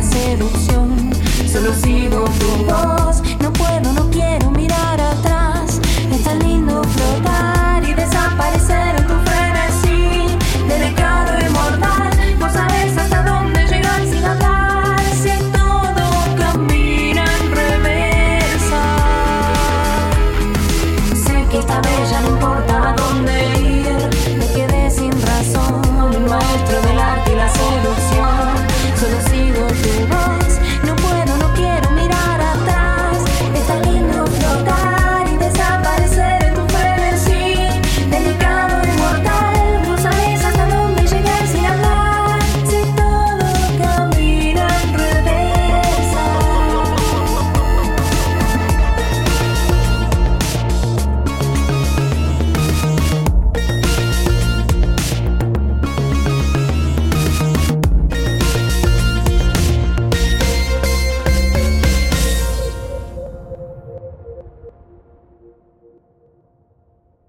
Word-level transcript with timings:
la 0.00 0.06
seducción. 0.06 0.69